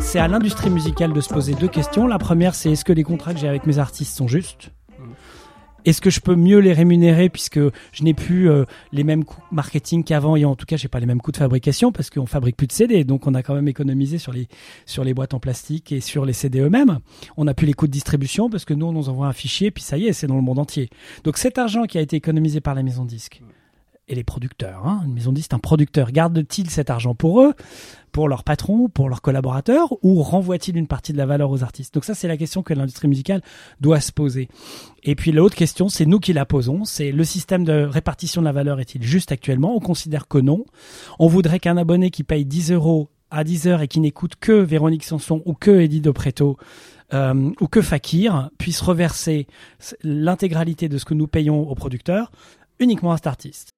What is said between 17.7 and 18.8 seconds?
coûts de distribution parce que